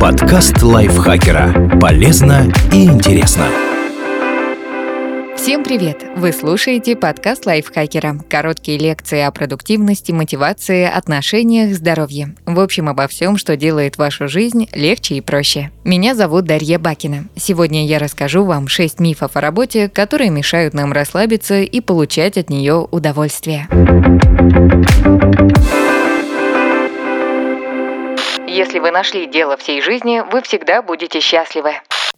Подкаст 0.00 0.62
лайфхакера. 0.62 1.78
Полезно 1.80 2.52
и 2.72 2.84
интересно. 2.84 3.46
Всем 5.36 5.62
привет! 5.62 6.04
Вы 6.16 6.32
слушаете 6.32 6.96
подкаст 6.96 7.46
лайфхакера. 7.46 8.18
Короткие 8.28 8.78
лекции 8.78 9.20
о 9.20 9.30
продуктивности, 9.30 10.12
мотивации, 10.12 10.84
отношениях, 10.84 11.74
здоровье. 11.74 12.34
В 12.46 12.58
общем, 12.60 12.88
обо 12.88 13.06
всем, 13.06 13.36
что 13.36 13.56
делает 13.56 13.96
вашу 13.96 14.28
жизнь 14.28 14.68
легче 14.72 15.14
и 15.14 15.20
проще. 15.20 15.70
Меня 15.84 16.14
зовут 16.14 16.46
Дарья 16.46 16.78
Бакина. 16.78 17.26
Сегодня 17.36 17.86
я 17.86 17.98
расскажу 17.98 18.44
вам 18.44 18.68
6 18.68 18.98
мифов 19.00 19.36
о 19.36 19.40
работе, 19.40 19.88
которые 19.88 20.30
мешают 20.30 20.74
нам 20.74 20.92
расслабиться 20.92 21.60
и 21.60 21.80
получать 21.80 22.36
от 22.38 22.50
нее 22.50 22.86
удовольствие. 22.90 23.68
Если 28.56 28.78
вы 28.78 28.90
нашли 28.90 29.26
дело 29.26 29.58
всей 29.58 29.82
жизни, 29.82 30.24
вы 30.32 30.40
всегда 30.40 30.80
будете 30.80 31.20
счастливы. 31.20 31.74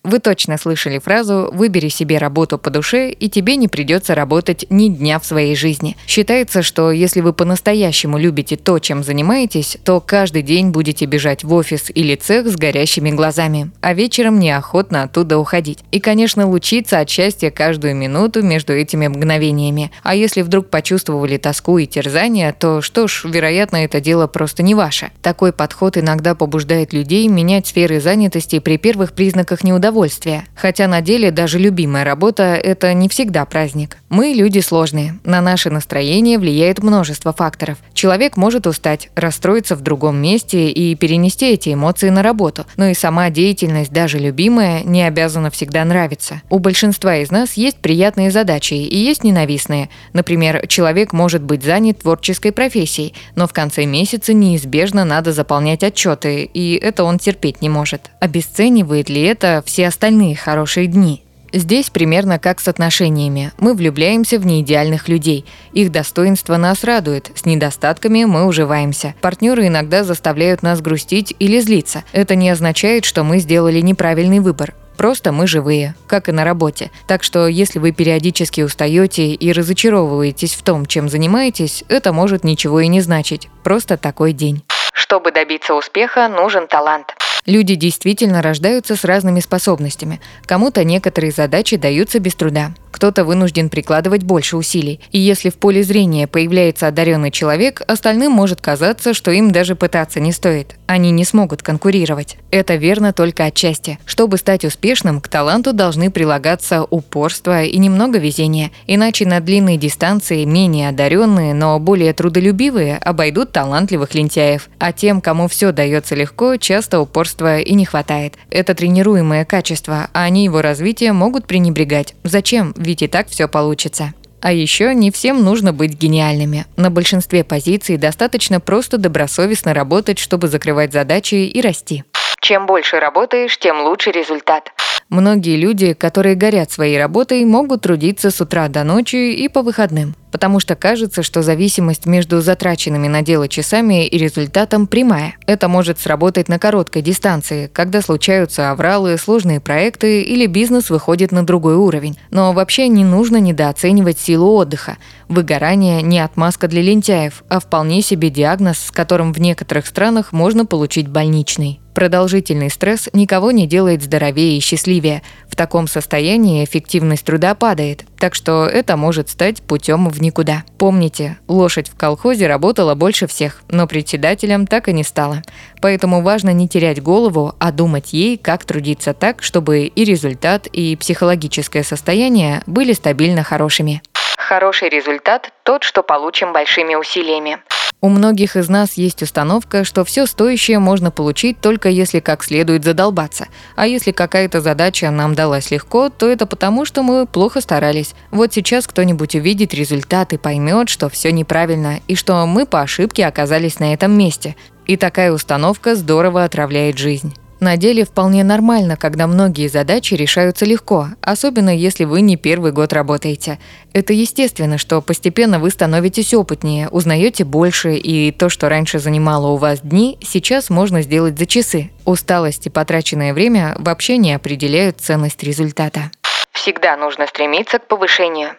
Вы 0.08 0.20
точно 0.20 0.56
слышали 0.56 0.98
фразу 0.98 1.50
«выбери 1.52 1.88
себе 1.88 2.16
работу 2.16 2.56
по 2.56 2.70
душе, 2.70 3.10
и 3.10 3.28
тебе 3.28 3.56
не 3.56 3.68
придется 3.68 4.14
работать 4.14 4.64
ни 4.70 4.88
дня 4.88 5.18
в 5.18 5.26
своей 5.26 5.54
жизни». 5.54 5.98
Считается, 6.06 6.62
что 6.62 6.90
если 6.90 7.20
вы 7.20 7.34
по-настоящему 7.34 8.16
любите 8.16 8.56
то, 8.56 8.78
чем 8.78 9.04
занимаетесь, 9.04 9.76
то 9.84 10.00
каждый 10.00 10.40
день 10.40 10.70
будете 10.70 11.04
бежать 11.04 11.44
в 11.44 11.52
офис 11.52 11.90
или 11.94 12.14
цех 12.14 12.48
с 12.48 12.56
горящими 12.56 13.10
глазами, 13.10 13.70
а 13.82 13.92
вечером 13.92 14.38
неохотно 14.38 15.02
оттуда 15.02 15.36
уходить. 15.36 15.80
И, 15.92 16.00
конечно, 16.00 16.48
лучиться 16.48 17.00
от 17.00 17.10
счастья 17.10 17.50
каждую 17.50 17.94
минуту 17.94 18.42
между 18.42 18.72
этими 18.72 19.08
мгновениями. 19.08 19.90
А 20.02 20.14
если 20.14 20.40
вдруг 20.40 20.70
почувствовали 20.70 21.36
тоску 21.36 21.76
и 21.76 21.86
терзание, 21.86 22.54
то 22.58 22.80
что 22.80 23.08
ж, 23.08 23.24
вероятно, 23.26 23.84
это 23.84 24.00
дело 24.00 24.26
просто 24.26 24.62
не 24.62 24.74
ваше. 24.74 25.10
Такой 25.20 25.52
подход 25.52 25.98
иногда 25.98 26.34
побуждает 26.34 26.94
людей 26.94 27.28
менять 27.28 27.66
сферы 27.66 28.00
занятости 28.00 28.58
при 28.58 28.78
первых 28.78 29.12
признаках 29.12 29.64
неудовольствия 29.64 29.97
удовольствие. 29.98 30.44
Хотя 30.54 30.86
на 30.86 31.00
деле 31.00 31.30
даже 31.32 31.58
любимая 31.58 32.04
работа– 32.04 32.42
это 32.62 32.94
не 32.94 33.08
всегда 33.08 33.44
праздник. 33.44 33.98
Мы 34.08 34.28
люди 34.28 34.60
сложные. 34.60 35.18
На 35.24 35.40
наше 35.40 35.70
настроение 35.70 36.38
влияет 36.38 36.82
множество 36.82 37.32
факторов. 37.32 37.78
Человек 37.94 38.36
может 38.36 38.66
устать, 38.66 39.10
расстроиться 39.16 39.74
в 39.74 39.80
другом 39.80 40.16
месте 40.16 40.70
и 40.70 40.94
перенести 40.94 41.52
эти 41.52 41.74
эмоции 41.74 42.10
на 42.10 42.22
работу. 42.22 42.64
Но 42.76 42.86
и 42.86 42.94
сама 42.94 43.28
деятельность, 43.30 43.92
даже 43.92 44.18
любимая, 44.18 44.82
не 44.84 45.02
обязана 45.02 45.50
всегда 45.50 45.84
нравиться. 45.84 46.42
У 46.48 46.60
большинства 46.60 47.16
из 47.16 47.30
нас 47.32 47.54
есть 47.54 47.78
приятные 47.78 48.30
задачи 48.30 48.74
и 48.74 48.96
есть 48.96 49.24
ненавистные. 49.24 49.88
Например, 50.12 50.66
человек 50.68 51.12
может 51.12 51.42
быть 51.42 51.64
занят 51.64 51.98
творческой 52.02 52.52
профессией, 52.52 53.14
но 53.34 53.48
в 53.48 53.52
конце 53.52 53.84
месяца 53.84 54.32
неизбежно 54.32 55.04
надо 55.04 55.32
заполнять 55.32 55.82
отчеты, 55.82 56.44
и 56.44 56.76
это 56.76 57.02
он 57.02 57.18
терпеть 57.18 57.62
не 57.62 57.68
может. 57.68 58.10
Обесценивает 58.20 59.08
ли 59.08 59.22
это 59.22 59.62
все 59.66 59.87
остальные 59.88 60.36
хорошие 60.36 60.86
дни. 60.86 61.24
Здесь 61.52 61.88
примерно 61.90 62.38
как 62.38 62.60
с 62.60 62.68
отношениями. 62.68 63.52
Мы 63.58 63.74
влюбляемся 63.74 64.38
в 64.38 64.46
неидеальных 64.46 65.08
людей. 65.08 65.46
Их 65.72 65.90
достоинство 65.90 66.56
нас 66.56 66.84
радует, 66.84 67.30
с 67.34 67.46
недостатками 67.46 68.24
мы 68.24 68.44
уживаемся. 68.44 69.14
Партнеры 69.20 69.66
иногда 69.66 70.04
заставляют 70.04 70.62
нас 70.62 70.80
грустить 70.80 71.34
или 71.38 71.58
злиться. 71.60 72.04
Это 72.12 72.34
не 72.34 72.50
означает, 72.50 73.04
что 73.04 73.24
мы 73.24 73.38
сделали 73.38 73.80
неправильный 73.80 74.40
выбор. 74.40 74.74
Просто 74.98 75.30
мы 75.30 75.46
живые, 75.46 75.94
как 76.08 76.28
и 76.28 76.32
на 76.32 76.44
работе. 76.44 76.90
Так 77.06 77.22
что 77.22 77.46
если 77.46 77.78
вы 77.78 77.92
периодически 77.92 78.62
устаете 78.62 79.32
и 79.32 79.52
разочаровываетесь 79.52 80.54
в 80.54 80.62
том, 80.62 80.86
чем 80.86 81.08
занимаетесь, 81.08 81.84
это 81.88 82.12
может 82.12 82.42
ничего 82.42 82.80
и 82.80 82.88
не 82.88 83.00
значить. 83.00 83.48
Просто 83.62 83.96
такой 83.96 84.32
день. 84.32 84.64
Чтобы 84.92 85.30
добиться 85.30 85.74
успеха, 85.74 86.28
нужен 86.28 86.66
талант. 86.66 87.14
Люди 87.48 87.76
действительно 87.76 88.42
рождаются 88.42 88.94
с 88.94 89.04
разными 89.04 89.40
способностями. 89.40 90.20
Кому-то 90.44 90.84
некоторые 90.84 91.32
задачи 91.32 91.78
даются 91.78 92.18
без 92.18 92.34
труда, 92.34 92.74
кто-то 92.98 93.24
вынужден 93.24 93.68
прикладывать 93.68 94.24
больше 94.24 94.56
усилий. 94.56 95.00
И 95.12 95.20
если 95.20 95.50
в 95.50 95.54
поле 95.54 95.84
зрения 95.84 96.26
появляется 96.26 96.88
одаренный 96.88 97.30
человек, 97.30 97.80
остальным 97.86 98.32
может 98.32 98.60
казаться, 98.60 99.14
что 99.14 99.30
им 99.30 99.52
даже 99.52 99.76
пытаться 99.76 100.18
не 100.18 100.32
стоит. 100.32 100.74
Они 100.86 101.12
не 101.12 101.24
смогут 101.24 101.62
конкурировать. 101.62 102.38
Это 102.50 102.74
верно 102.74 103.12
только 103.12 103.44
отчасти. 103.44 104.00
Чтобы 104.04 104.36
стать 104.36 104.64
успешным, 104.64 105.20
к 105.20 105.28
таланту 105.28 105.72
должны 105.72 106.10
прилагаться 106.10 106.82
упорство 106.82 107.62
и 107.62 107.78
немного 107.78 108.18
везения. 108.18 108.72
Иначе 108.88 109.26
на 109.26 109.38
длинные 109.38 109.76
дистанции 109.76 110.44
менее 110.44 110.88
одаренные, 110.88 111.54
но 111.54 111.78
более 111.78 112.12
трудолюбивые 112.14 112.96
обойдут 112.96 113.52
талантливых 113.52 114.14
лентяев. 114.14 114.68
А 114.78 114.92
тем, 114.92 115.20
кому 115.20 115.46
все 115.46 115.72
дается 115.72 116.16
легко, 116.16 116.56
часто 116.56 117.00
упорства 117.38 117.58
и 117.58 117.74
не 117.74 117.84
хватает. 117.84 118.34
Это 118.50 118.74
тренируемое 118.74 119.44
качество, 119.44 120.08
а 120.12 120.24
они 120.24 120.44
его 120.44 120.62
развитие 120.62 121.12
могут 121.12 121.46
пренебрегать. 121.46 122.14
Зачем? 122.24 122.74
ведь 122.76 123.02
и 123.02 123.08
так 123.08 123.28
все 123.28 123.48
получится. 123.48 124.12
А 124.40 124.52
еще 124.52 124.94
не 124.94 125.10
всем 125.10 125.44
нужно 125.44 125.72
быть 125.72 125.98
гениальными. 125.98 126.66
На 126.76 126.90
большинстве 126.90 127.42
позиций 127.42 127.96
достаточно 127.96 128.60
просто 128.60 128.98
добросовестно 128.98 129.74
работать, 129.74 130.18
чтобы 130.18 130.48
закрывать 130.48 130.92
задачи 130.92 131.34
и 131.34 131.60
расти. 131.60 132.04
Чем 132.40 132.66
больше 132.66 133.00
работаешь, 133.00 133.58
тем 133.58 133.82
лучше 133.82 134.12
результат. 134.12 134.70
Многие 135.08 135.56
люди, 135.56 135.92
которые 135.92 136.36
горят 136.36 136.70
своей 136.70 136.98
работой, 136.98 137.44
могут 137.44 137.82
трудиться 137.82 138.30
с 138.30 138.40
утра 138.40 138.68
до 138.68 138.84
ночи 138.84 139.16
и 139.16 139.48
по 139.48 139.62
выходным 139.62 140.14
потому 140.38 140.60
что 140.60 140.76
кажется, 140.76 141.24
что 141.24 141.42
зависимость 141.42 142.06
между 142.06 142.40
затраченными 142.40 143.08
на 143.08 143.22
дело 143.22 143.48
часами 143.48 144.06
и 144.06 144.16
результатом 144.16 144.86
прямая. 144.86 145.34
Это 145.48 145.66
может 145.66 145.98
сработать 145.98 146.48
на 146.48 146.60
короткой 146.60 147.02
дистанции, 147.02 147.68
когда 147.72 148.02
случаются 148.02 148.70
авралы, 148.70 149.18
сложные 149.18 149.58
проекты 149.58 150.22
или 150.22 150.46
бизнес 150.46 150.90
выходит 150.90 151.32
на 151.32 151.44
другой 151.44 151.74
уровень. 151.74 152.20
Но 152.30 152.52
вообще 152.52 152.86
не 152.86 153.04
нужно 153.04 153.38
недооценивать 153.38 154.20
силу 154.20 154.52
отдыха. 154.52 154.98
Выгорание 155.28 156.02
не 156.02 156.20
отмазка 156.20 156.68
для 156.68 156.82
лентяев, 156.82 157.42
а 157.48 157.58
вполне 157.58 158.00
себе 158.00 158.30
диагноз, 158.30 158.78
с 158.78 158.90
которым 158.92 159.32
в 159.32 159.40
некоторых 159.40 159.88
странах 159.88 160.32
можно 160.32 160.66
получить 160.66 161.08
больничный. 161.08 161.80
Продолжительный 161.98 162.70
стресс 162.70 163.08
никого 163.12 163.50
не 163.50 163.66
делает 163.66 164.04
здоровее 164.04 164.56
и 164.56 164.60
счастливее. 164.60 165.24
В 165.48 165.56
таком 165.56 165.88
состоянии 165.88 166.64
эффективность 166.64 167.24
труда 167.24 167.56
падает, 167.56 168.04
так 168.18 168.34
что 168.34 168.66
это 168.66 168.96
может 168.96 169.28
стать 169.28 169.62
путем 169.62 170.08
в 170.08 170.20
никуда. 170.20 170.64
Помните, 170.78 171.38
лошадь 171.48 171.88
в 171.88 171.96
колхозе 171.96 172.46
работала 172.46 172.94
больше 172.94 173.26
всех, 173.26 173.62
но 173.68 173.86
председателем 173.86 174.66
так 174.66 174.88
и 174.88 174.92
не 174.92 175.04
стала. 175.04 175.42
Поэтому 175.80 176.22
важно 176.22 176.50
не 176.50 176.68
терять 176.68 177.02
голову, 177.02 177.54
а 177.58 177.72
думать 177.72 178.12
ей, 178.12 178.36
как 178.36 178.64
трудиться 178.64 179.14
так, 179.14 179.42
чтобы 179.42 179.86
и 179.86 180.04
результат, 180.04 180.66
и 180.66 180.96
психологическое 180.96 181.82
состояние 181.82 182.62
были 182.66 182.92
стабильно 182.92 183.42
хорошими. 183.42 184.02
Хороший 184.36 184.88
результат– 184.88 185.52
тот, 185.62 185.82
что 185.82 186.02
получим 186.02 186.52
большими 186.52 186.94
усилиями. 186.94 187.58
У 188.00 188.08
многих 188.08 188.54
из 188.54 188.68
нас 188.68 188.92
есть 188.94 189.24
установка, 189.24 189.82
что 189.82 190.04
все 190.04 190.26
стоящее 190.26 190.78
можно 190.78 191.10
получить 191.10 191.60
только 191.60 191.88
если 191.88 192.20
как 192.20 192.44
следует 192.44 192.84
задолбаться. 192.84 193.48
А 193.74 193.88
если 193.88 194.12
какая-то 194.12 194.60
задача 194.60 195.10
нам 195.10 195.34
далась 195.34 195.72
легко, 195.72 196.08
то 196.08 196.28
это 196.28 196.46
потому, 196.46 196.84
что 196.84 197.02
мы 197.02 197.26
плохо 197.26 197.60
старались. 197.60 198.14
Вот 198.30 198.52
сейчас 198.52 198.86
кто-нибудь 198.86 199.34
увидит 199.34 199.74
результат 199.74 200.32
и 200.32 200.36
поймет, 200.36 200.88
что 200.88 201.08
все 201.08 201.32
неправильно, 201.32 201.98
и 202.06 202.14
что 202.14 202.46
мы 202.46 202.66
по 202.66 202.82
ошибке 202.82 203.26
оказались 203.26 203.80
на 203.80 203.92
этом 203.92 204.16
месте. 204.16 204.54
И 204.86 204.96
такая 204.96 205.32
установка 205.32 205.96
здорово 205.96 206.44
отравляет 206.44 206.98
жизнь. 206.98 207.34
На 207.60 207.76
деле 207.76 208.04
вполне 208.04 208.44
нормально, 208.44 208.96
когда 208.96 209.26
многие 209.26 209.66
задачи 209.66 210.14
решаются 210.14 210.64
легко, 210.64 211.08
особенно 211.22 211.74
если 211.74 212.04
вы 212.04 212.20
не 212.20 212.36
первый 212.36 212.70
год 212.70 212.92
работаете. 212.92 213.58
Это 213.92 214.12
естественно, 214.12 214.78
что 214.78 215.00
постепенно 215.00 215.58
вы 215.58 215.70
становитесь 215.70 216.34
опытнее, 216.34 216.88
узнаете 216.88 217.44
больше, 217.44 217.94
и 217.94 218.30
то, 218.30 218.48
что 218.48 218.68
раньше 218.68 219.00
занимало 219.00 219.48
у 219.48 219.56
вас 219.56 219.80
дни, 219.80 220.18
сейчас 220.22 220.70
можно 220.70 221.02
сделать 221.02 221.36
за 221.36 221.46
часы. 221.46 221.90
Усталость 222.04 222.66
и 222.66 222.70
потраченное 222.70 223.34
время 223.34 223.74
вообще 223.78 224.18
не 224.18 224.32
определяют 224.34 225.00
ценность 225.00 225.42
результата. 225.42 226.12
Всегда 226.52 226.96
нужно 226.96 227.26
стремиться 227.26 227.80
к 227.80 227.88
повышению. 227.88 228.50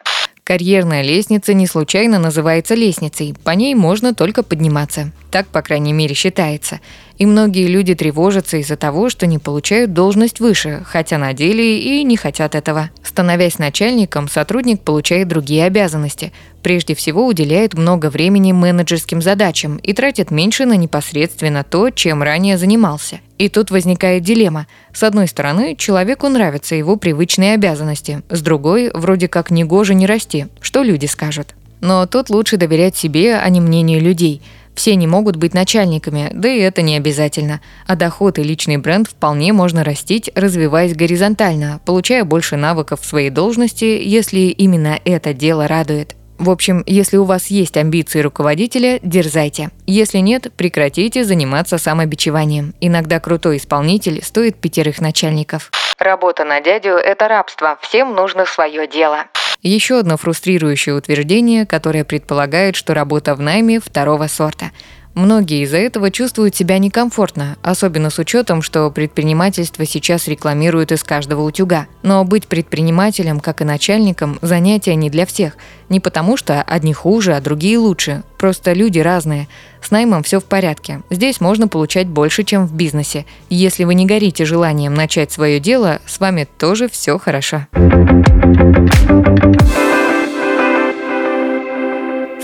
Карьерная 0.50 1.04
лестница 1.04 1.54
не 1.54 1.68
случайно 1.68 2.18
называется 2.18 2.74
лестницей, 2.74 3.36
по 3.44 3.52
ней 3.52 3.76
можно 3.76 4.16
только 4.16 4.42
подниматься. 4.42 5.12
Так, 5.30 5.46
по 5.46 5.62
крайней 5.62 5.94
мере, 5.94 6.16
считается. 6.16 6.80
И 7.20 7.26
многие 7.26 7.68
люди 7.68 7.96
тревожатся 7.96 8.58
из-за 8.58 8.78
того, 8.78 9.10
что 9.10 9.28
не 9.28 9.40
получают 9.40 9.92
должность 9.92 10.40
выше, 10.40 10.84
хотя 10.86 11.18
на 11.18 11.34
деле 11.34 11.78
и 11.78 12.04
не 12.06 12.16
хотят 12.16 12.56
этого. 12.56 12.92
Становясь 13.04 13.60
начальником, 13.60 14.30
сотрудник 14.30 14.82
получает 14.82 15.28
другие 15.28 15.66
обязанности. 15.66 16.32
Прежде 16.64 16.96
всего 16.96 17.28
уделяет 17.28 17.74
много 17.74 18.10
времени 18.10 18.54
менеджерским 18.54 19.22
задачам 19.22 19.78
и 19.78 19.92
тратит 19.92 20.32
меньше 20.32 20.66
на 20.66 20.78
непосредственно 20.78 21.66
то, 21.66 21.90
чем 21.90 22.24
ранее 22.24 22.58
занимался. 22.58 23.20
И 23.38 23.50
тут 23.50 23.70
возникает 23.70 24.24
дилемма. 24.24 24.68
С 24.94 25.04
одной 25.04 25.28
стороны, 25.28 25.76
человеку 25.76 26.30
нравятся 26.30 26.76
его 26.76 26.96
привычные 26.96 27.56
обязанности, 27.56 28.22
с 28.30 28.42
другой, 28.42 28.92
вроде 28.94 29.28
как 29.28 29.52
негоже 29.52 29.94
не 29.94 30.06
расти. 30.06 30.48
Что 30.62 30.84
люди 30.84 31.06
скажут? 31.06 31.54
Но 31.82 32.06
тут 32.06 32.30
лучше 32.30 32.56
доверять 32.56 32.96
себе, 32.96 33.36
а 33.36 33.50
не 33.50 33.60
мнению 33.60 34.02
людей– 34.02 34.42
Все 34.80 34.96
не 34.96 35.08
могут 35.08 35.36
быть 35.36 35.54
начальниками, 35.54 36.30
да 36.32 36.48
и 36.48 36.58
это 36.58 36.82
не 36.82 36.96
обязательно. 36.96 37.60
А 37.86 37.98
доход 37.98 38.40
и 38.40 38.44
личный 38.44 38.78
бренд 38.78 39.10
вполне 39.10 39.52
можно 39.52 39.84
растить, 39.84 40.32
развиваясь 40.36 40.96
горизонтально, 40.96 41.82
получая 41.86 42.24
больше 42.24 42.56
навыков 42.56 43.02
в 43.02 43.06
своей 43.06 43.30
должности, 43.30 43.84
если 43.84 44.40
именно 44.40 44.98
это 45.04 45.34
дело 45.34 45.68
радует. 45.68 46.16
В 46.38 46.50
общем, 46.50 46.82
если 46.86 47.18
у 47.18 47.26
вас 47.26 47.48
есть 47.48 47.76
амбиции 47.76 48.22
руководителя, 48.22 49.02
дерзайте. 49.04 49.72
Если 49.86 50.20
нет, 50.20 50.50
прекратите 50.56 51.26
заниматься 51.26 51.78
самобичеванием. 51.78 52.74
Иногда 52.80 53.20
крутой 53.20 53.58
исполнитель 53.58 54.24
стоит 54.24 54.62
пятерых 54.62 55.02
начальников. 55.02 55.72
Работа 55.98 56.46
на 56.46 56.62
дядю– 56.62 56.92
это 56.92 57.28
рабство. 57.28 57.78
Всем 57.82 58.16
нужно 58.16 58.46
свое 58.46 58.88
дело. 58.88 59.26
Еще 59.62 60.00
одно 60.00 60.18
фрустрирующее 60.18 60.96
утверждение, 60.96 61.66
которое 61.66 62.06
предполагает, 62.06 62.76
что 62.76 62.94
работа 62.94 63.36
в 63.36 63.42
найме 63.42 63.80
второго 63.80 64.28
сорта– 64.28 64.72
Многие 65.16 65.64
из-за 65.64 65.78
этого 65.78 66.12
чувствуют 66.12 66.56
себя 66.56 66.78
некомфортно, 66.78 67.58
особенно 67.62 68.10
с 68.10 68.20
учетом, 68.20 68.62
что 68.62 68.90
предпринимательство 68.92 69.86
сейчас 69.86 70.28
рекламируют 70.28 70.92
из 70.92 71.04
каждого 71.04 71.42
утюга. 71.42 71.88
Но 72.04 72.24
быть 72.24 72.48
предпринимателем, 72.48 73.40
как 73.40 73.62
и 73.62 73.66
начальником, 73.66 74.38
занятие 74.42 74.96
не 74.96 75.10
для 75.10 75.26
всех. 75.26 75.58
Не 75.90 76.00
потому 76.00 76.38
что 76.38 76.62
одни 76.62 76.94
хуже, 76.94 77.34
а 77.34 77.42
другие 77.42 77.78
лучше. 77.80 78.24
Просто 78.38 78.74
люди 78.74 79.00
разные. 79.00 79.50
С 79.82 79.92
наймом 79.92 80.24
все 80.24 80.40
в 80.40 80.46
порядке. 80.46 81.02
Здесь 81.10 81.42
можно 81.42 81.68
получать 81.68 82.08
больше, 82.08 82.44
чем 82.44 82.66
в 82.68 82.74
бизнесе. 82.74 83.26
Если 83.50 83.84
вы 83.84 83.96
не 83.96 84.06
горите 84.06 84.46
желанием 84.46 84.94
начать 84.94 85.32
свое 85.32 85.60
дело, 85.60 86.00
с 86.06 86.20
вами 86.20 86.48
тоже 86.58 86.88
все 86.88 87.18
хорошо. 87.18 87.68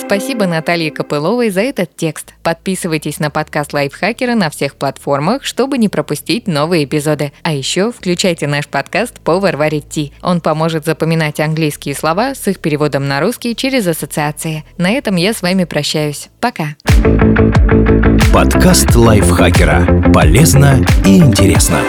Спасибо 0.05 0.45
Наталье 0.45 0.91
Копыловой 0.91 1.49
за 1.49 1.61
этот 1.61 1.95
текст. 1.95 2.35
Подписывайтесь 2.43 3.19
на 3.19 3.31
подкаст 3.31 3.73
Лайфхакера 3.73 4.35
на 4.35 4.51
всех 4.51 4.75
платформах, 4.75 5.43
чтобы 5.43 5.79
не 5.79 5.89
пропустить 5.89 6.47
новые 6.47 6.85
эпизоды. 6.85 7.33
А 7.41 7.51
еще 7.51 7.91
включайте 7.91 8.45
наш 8.45 8.67
подкаст 8.67 9.19
«Повар 9.19 9.57
варит 9.57 9.89
ти». 9.89 10.13
Он 10.21 10.41
поможет 10.41 10.85
запоминать 10.85 11.39
английские 11.39 11.95
слова 11.95 12.35
с 12.35 12.47
их 12.47 12.59
переводом 12.59 13.07
на 13.07 13.19
русский 13.19 13.55
через 13.55 13.87
ассоциации. 13.87 14.63
На 14.77 14.91
этом 14.91 15.15
я 15.15 15.33
с 15.33 15.41
вами 15.41 15.63
прощаюсь. 15.63 16.29
Пока. 16.39 16.75
Подкаст 18.31 18.95
Лайфхакера. 18.95 20.11
Полезно 20.13 20.85
и 21.03 21.17
интересно. 21.17 21.81